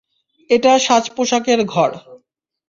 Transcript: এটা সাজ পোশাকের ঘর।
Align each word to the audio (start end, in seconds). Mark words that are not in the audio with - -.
এটা 0.49 0.71
সাজ 0.79 1.05
পোশাকের 1.15 1.59
ঘর। 1.65 1.91